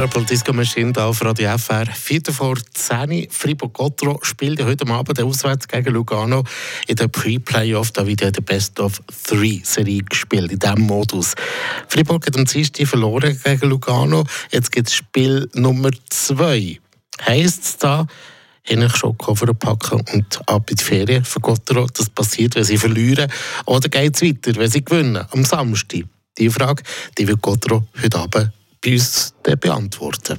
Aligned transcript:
Purple 0.00 0.24
Disco 0.24 0.54
Machine 0.54 0.94
da 0.94 1.08
auf 1.08 1.22
Radio 1.22 1.58
FR. 1.58 1.84
Viertel 1.84 2.32
vor 2.32 2.56
10 2.72 3.28
Fribourg-Gotro 3.30 4.18
spielt 4.22 4.58
ja 4.58 4.64
heute 4.64 4.86
Abend 4.86 5.20
auswärts 5.20 5.68
gegen 5.68 5.92
Lugano 5.92 6.42
in 6.86 6.96
der 6.96 7.08
Pre-Playoff. 7.08 7.90
Da 7.90 8.06
wird 8.06 8.22
ja 8.22 8.30
Best 8.30 8.80
of 8.80 9.02
Three 9.24 9.60
Serie 9.62 10.02
gespielt, 10.02 10.52
in 10.52 10.58
diesem 10.58 10.80
Modus. 10.86 11.34
Fribourg 11.88 12.26
hat 12.26 12.38
am 12.38 12.46
Dienstag 12.46 12.86
verloren 12.86 13.38
gegen 13.44 13.68
Lugano. 13.68 14.24
Jetzt 14.50 14.72
gibt 14.72 14.88
es 14.88 14.94
Spiel 14.94 15.50
Nummer 15.52 15.90
2. 16.08 16.80
Heisst 17.26 17.64
es 17.64 17.76
da, 17.76 18.06
eigentlich 18.66 18.96
schon 18.96 19.18
Koffer 19.18 19.52
packen 19.52 20.02
und 20.14 20.48
ab 20.48 20.70
in 20.70 20.76
die 20.76 20.82
Ferien 20.82 21.26
für 21.26 21.40
Gotro? 21.40 21.86
Das 21.92 22.08
passiert, 22.08 22.54
wenn 22.54 22.64
sie 22.64 22.78
verlieren. 22.78 23.30
Oder 23.66 23.90
geht 23.90 24.16
es 24.16 24.22
weiter, 24.22 24.58
wenn 24.58 24.70
sie 24.70 24.82
gewinnen, 24.82 25.26
am 25.30 25.44
Samstag? 25.44 26.04
Die 26.38 26.48
Frage 26.48 26.84
die 27.18 27.28
wird 27.28 27.42
Gotro 27.42 27.86
heute 28.02 28.18
Abend 28.18 28.50
bei 28.82 28.92
uns 28.92 29.34
beantworten. 29.60 30.38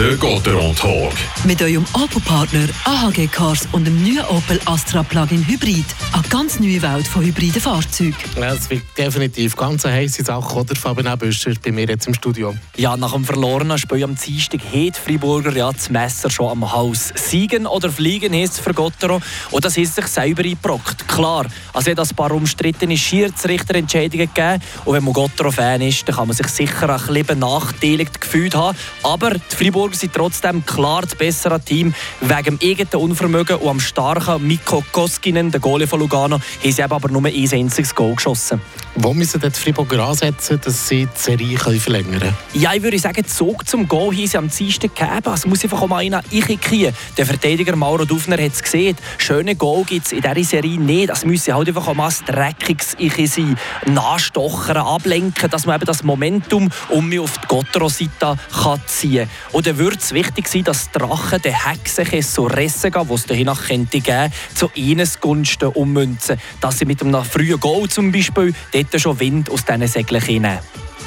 Der 0.00 0.16
Gotteron 0.16 0.74
Talk. 0.74 1.12
Mit 1.44 1.60
eurem 1.60 1.84
Opel-Partner 1.92 2.66
AHG 2.86 3.26
Cars 3.26 3.68
und 3.72 3.86
dem 3.86 4.02
neuen 4.02 4.24
Opel 4.30 4.58
Astra 4.64 5.02
Plug-in 5.02 5.46
Hybrid. 5.46 5.84
Eine 6.12 6.22
ganz 6.30 6.58
neue 6.58 6.80
Welt 6.80 7.06
von 7.06 7.22
hybriden 7.22 7.60
Fahrzeugen. 7.60 8.16
Ja, 8.34 8.54
es 8.54 8.70
wird 8.70 8.82
definitiv 8.96 9.54
ganz 9.56 9.84
eine 9.84 9.96
heisse 9.96 10.24
Sache, 10.24 10.56
oder? 10.56 10.74
Fabian 10.74 11.18
Büscher 11.18 11.52
bei 11.62 11.70
mir 11.70 11.86
jetzt 11.86 12.06
im 12.06 12.14
Studio. 12.14 12.54
Ja, 12.78 12.96
nach 12.96 13.12
dem 13.12 13.26
verlorenen 13.26 13.76
Spiel 13.76 14.02
am 14.02 14.16
Dienstag 14.16 14.62
hat 14.72 14.96
Friburger 14.96 15.54
ja 15.54 15.70
das 15.70 15.90
Messer 15.90 16.30
schon 16.30 16.48
am 16.48 16.72
Haus. 16.72 17.12
Siegen 17.14 17.66
oder 17.66 17.90
fliegen 17.90 18.32
heisst 18.32 18.54
es 18.54 18.60
für 18.60 18.72
Gottero. 18.72 19.20
Und 19.50 19.64
das 19.66 19.76
ist 19.76 19.96
sich 19.96 20.06
selber 20.06 20.44
eingebrockt. 20.44 21.06
Klar, 21.08 21.44
also 21.74 21.90
hat 21.90 22.00
ein 22.00 22.16
paar 22.16 22.32
umstrittene 22.32 22.96
Schiedsrichterentscheidungen 22.96 24.32
gegeben. 24.32 24.62
Und 24.86 24.94
wenn 24.94 25.04
man 25.04 25.12
Gottero-Fan 25.12 25.82
ist, 25.82 26.08
dann 26.08 26.16
kann 26.16 26.28
man 26.28 26.36
sich 26.38 26.48
sicher 26.48 26.88
ein 26.88 26.96
bisschen 26.96 27.26
benachteiligt 27.26 28.18
gefühlt 28.18 28.54
haben. 28.54 28.78
Aber 29.02 29.32
die 29.32 29.56
Friburger 29.56 29.89
Freiburger 29.90 29.96
sind 29.96 30.12
trotzdem 30.12 30.64
klar 30.64 31.02
das 31.02 31.14
bessere 31.14 31.60
Team. 31.60 31.94
Wegen 32.20 32.58
dem 32.58 32.58
eigenen 32.62 32.94
Unvermögen 32.94 33.56
und 33.56 33.68
am 33.68 33.80
starken 33.80 34.46
Mikko 34.46 34.84
Koskinen, 34.92 35.50
der 35.50 35.60
Goalie 35.60 35.86
von 35.86 36.00
Lugano, 36.00 36.38
haben 36.38 36.72
sie 36.72 36.82
aber 36.82 37.08
nur 37.10 37.24
ein 37.24 37.34
einziges 37.34 37.94
Goal 37.94 38.14
geschossen. 38.14 38.60
Wo 38.96 39.14
müssen 39.14 39.40
die 39.40 39.50
Freiburger 39.50 40.04
ansetzen, 40.08 40.60
dass 40.62 40.88
sie 40.88 41.06
die 41.06 41.20
Serie 41.20 41.58
verlängern 41.58 42.18
können? 42.18 42.36
Ja, 42.54 42.74
ich 42.74 42.82
würde 42.82 42.98
sagen, 42.98 43.24
Zug 43.24 43.66
zum 43.68 43.86
Goal 43.86 44.14
haben 44.14 44.26
sie 44.26 44.36
am 44.36 44.50
Dienstag 44.50 44.94
gegeben. 44.94 45.32
Es 45.32 45.46
muss 45.46 45.62
einfach 45.62 45.86
mal 45.86 45.98
einer 45.98 46.22
reinkriegen. 46.32 46.94
Der 47.16 47.26
Verteidiger 47.26 47.76
Mauro 47.76 48.04
Dufner 48.04 48.42
hat 48.42 48.52
es 48.52 48.62
gesehen. 48.62 48.96
Schöne 49.18 49.54
Goal 49.54 49.84
gibt 49.84 50.06
es 50.06 50.12
in 50.12 50.22
dieser 50.22 50.44
Serie 50.44 50.78
nicht. 50.78 51.08
Das 51.08 51.24
müsse 51.24 51.54
halt 51.54 51.68
einfach 51.68 51.94
mal 51.94 52.08
ein 52.08 52.34
dreckiges 52.34 52.96
Ich 52.98 53.30
sein. 53.30 53.56
Nachstochern, 53.86 54.78
ablenken, 54.78 55.48
dass 55.48 55.66
man 55.66 55.76
eben 55.76 55.86
das 55.86 56.02
Momentum 56.02 56.68
um 56.88 57.08
mich 57.08 57.20
auf 57.20 57.38
die 57.38 57.46
Gottero-Seite 57.46 58.38
ziehen 58.86 59.28
kann. 59.28 59.30
Und 59.52 59.66
dann 59.66 59.78
würde 59.80 59.96
es 59.96 60.12
wichtig 60.12 60.46
sein, 60.46 60.62
dass 60.62 60.90
Drachen 60.90 61.40
den 61.40 61.54
Hexen 61.54 62.22
so 62.22 62.44
Ressen 62.44 62.92
gehen, 62.92 63.08
die 63.08 63.14
es 63.14 63.24
dahin 63.24 63.46
geben 63.46 63.88
könnte, 63.88 64.30
zu 64.54 64.70
ihnen 64.74 65.08
Gunsten 65.20 65.70
ummünzen. 65.70 66.38
Dass 66.60 66.78
sie 66.78 66.84
mit 66.84 67.02
einem 67.02 67.24
frühen 67.24 67.58
Goal 67.58 67.88
zum 67.88 68.12
Beispiel 68.12 68.54
dort 68.72 69.00
schon 69.00 69.18
Wind 69.18 69.50
aus 69.50 69.64
diesen 69.64 69.86
Segeln 69.88 70.22
nehmen. 70.26 70.58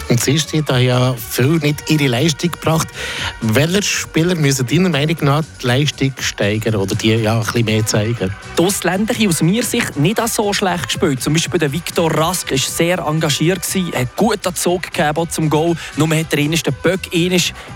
Sie 0.10 0.38
haben 0.38 0.66
da 0.66 0.78
ja 0.78 1.14
viel 1.14 1.58
nicht 1.58 1.90
ihre 1.90 2.08
Leistung 2.08 2.52
gebracht. 2.52 2.88
Welche 3.42 3.84
Spieler 3.84 4.36
müssen 4.36 4.68
deiner 4.68 4.90
Meinung 4.90 5.18
nach 5.22 5.44
die 5.62 5.68
Leistung 5.68 6.14
steigern 6.20 6.76
oder 6.76 6.96
die 6.96 7.14
ja 7.16 7.38
ein 7.40 7.44
bisschen 7.44 7.66
mehr 7.66 7.86
zeigen? 7.86 8.34
Die 8.58 8.62
Ausländer 8.62 9.14
haben 9.14 9.28
aus 9.28 9.42
meiner 9.42 9.64
Sicht 9.64 9.98
nicht 9.98 10.28
so 10.28 10.54
schlecht 10.54 10.86
gespielt. 10.86 11.22
Zum 11.22 11.34
Beispiel 11.34 11.60
der 11.60 11.72
Viktor 11.72 12.14
Rask 12.14 12.52
war 12.52 12.58
sehr 12.58 13.00
engagiert, 13.00 13.64
hat 13.96 14.16
gut 14.16 14.40
Zug 14.56 14.84
gegeben 14.84 15.30
zum 15.30 15.50
Goal. 15.50 15.76
Nur 15.96 16.10
hat 16.16 16.32
er 16.32 16.38
den 16.38 16.56
Böck 16.84 17.14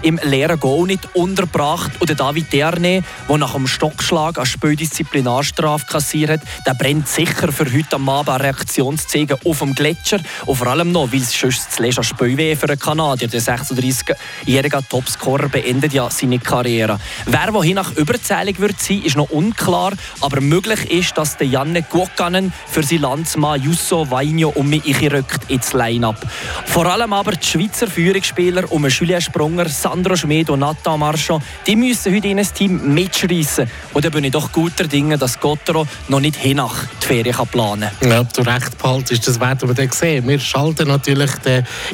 im 0.02 0.20
leeren 0.24 0.60
Goal 0.60 0.88
nicht 0.88 1.08
unterbracht. 1.14 1.92
Und 2.00 2.20
David 2.20 2.54
Derne, 2.54 3.04
der 3.28 3.38
nach 3.38 3.54
dem 3.54 3.68
Stockschlag 3.68 4.38
als 4.38 4.50
Spieldisziplinarstrafe 4.50 5.86
kassiert 5.86 6.30
hat, 6.30 6.42
der 6.66 6.74
brennt 6.74 7.08
sicher 7.08 7.52
für 7.52 7.66
heute 7.66 7.96
am 7.96 8.08
Abend 8.10 8.30
eine 8.30 8.44
Reaktion 8.44 8.98
auf 9.46 9.60
dem 9.60 9.74
Gletscher. 9.74 10.20
Und 10.46 10.56
vor 10.56 10.68
allem 10.68 10.92
noch, 10.92 11.12
weil 11.12 11.22
es 11.22 11.38
sonst 11.38 11.68
das 11.68 11.80
Leger 11.80 12.04
Spielweh 12.18 12.56
für 12.56 12.68
einen 12.68 12.80
Kanadier. 12.80 13.28
Der 13.28 13.42
36-jährige 13.42 14.80
Topscorer 14.90 15.50
beendet 15.50 15.94
ja 15.94 16.10
seine 16.10 16.40
Karriere. 16.40 17.00
Wer 17.28 17.54
wohin 17.54 17.76
nach 17.76 17.92
überzählig 17.96 18.60
wird 18.60 18.80
sein, 18.82 19.04
ist 19.04 19.16
noch 19.16 19.30
unklar, 19.30 19.94
aber 20.22 20.42
möglich 20.42 20.90
ist, 20.90 21.16
dass 21.16 21.38
der 21.38 21.46
Janne 21.46 21.84
Guokkanen 21.84 22.52
für 22.66 22.82
sein 22.82 23.02
Landsmann 23.02 23.62
Jusso 23.62 24.10
Vainio 24.10 24.50
um 24.50 24.68
mich 24.68 25.12
rückt 25.12 25.52
ins 25.52 25.74
Line-Up. 25.74 26.20
Vor 26.66 26.88
allem 26.88 27.14
aber 27.14 27.34
die 27.34 27.46
Schweizer 27.46 27.86
Führungsspieler 27.86 28.72
um 28.72 28.88
Julien 28.88 29.22
Sprunger, 29.22 29.70
Sandro 29.70 30.16
Schmid 30.16 30.50
und 30.50 30.62
Nathan 30.62 31.00
Marchand, 31.00 31.44
die 31.68 31.76
müssen 31.76 32.16
heute 32.16 32.30
in 32.30 32.40
ein 32.40 32.48
Team 32.52 32.96
mitschreissen. 32.96 33.70
Und 33.94 34.06
da 34.06 34.10
bin 34.10 34.24
ich 34.24 34.32
doch 34.32 34.52
guter 34.52 34.86
Dinge, 34.86 35.20
dass 35.20 35.40
Gottero 35.40 35.86
noch 36.08 36.20
nicht 36.20 36.36
hinach 36.36 36.88
die 37.08 37.24
Ferien 37.24 37.48
planen 37.48 37.90
kann. 38.00 38.10
Ja, 38.10 38.22
ob 38.22 38.34
du 38.34 38.42
recht 38.42 38.78
behaltest, 38.78 39.28
das 39.28 39.40
werden 39.40 39.68
wir 39.68 39.76
dann 39.76 39.92
sehen. 39.92 40.28
Wir 40.28 40.40
schalten 40.40 40.88
natürlich 40.88 41.32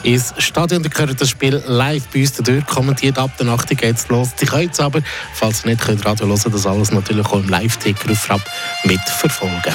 ins 0.04 0.34
Stadion. 0.38 0.84
Ihr 0.84 0.90
könnt 0.90 1.20
das 1.20 1.30
Spiel 1.30 1.62
live 1.68 2.08
bei 2.14 2.22
uns 2.22 2.34
durch 2.34 2.66
kommentiert. 2.66 3.18
Ab 3.18 3.32
der 3.38 3.46
Nacht 3.46 3.70
geht 3.70 3.96
es 3.96 4.08
los. 4.10 4.30
Sie 4.36 4.46
können 4.46 4.70
es 4.72 4.80
aber, 4.80 5.02
falls 5.34 5.64
ihr 5.64 5.72
nicht 5.72 5.82
könnt 5.82 6.06
Radio 6.06 6.28
hören, 6.28 6.52
das 6.52 6.66
alles 6.66 6.92
natürlich 6.92 7.26
auch 7.26 7.34
im 7.34 7.50
Live-Ticker 7.50 8.12
auf 8.12 8.18
Frapp 8.18 8.42
mitverfolgen. 8.84 9.74